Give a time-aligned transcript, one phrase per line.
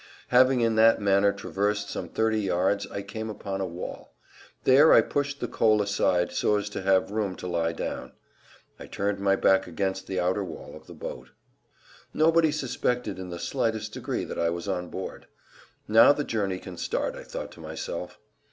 [0.29, 4.15] Having in that manner traversed some thirty yards I came upon a wall.
[4.63, 8.13] There I pushed the coal aside so as to have room to lie down.
[8.79, 11.29] I turned my back against the outer wall of the boat.
[12.15, 15.27] Nobody suspected in the slightest degree that I was on board.
[15.87, 18.17] Now the journey can start, I thought to myself.